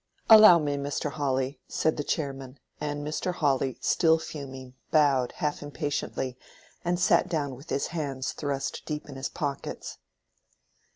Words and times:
"Allow 0.31 0.57
me, 0.57 0.77
Mr. 0.77 1.11
Hawley," 1.11 1.59
said 1.67 1.95
the 1.95 2.03
chairman; 2.03 2.57
and 2.79 3.05
Mr. 3.05 3.35
Hawley, 3.35 3.77
still 3.81 4.17
fuming, 4.17 4.73
bowed 4.89 5.33
half 5.33 5.61
impatiently, 5.61 6.39
and 6.83 6.99
sat 6.99 7.29
down 7.29 7.53
with 7.53 7.69
his 7.69 7.85
hands 7.93 8.31
thrust 8.31 8.81
deep 8.87 9.07
in 9.07 9.15
his 9.15 9.29
pockets. 9.29 9.99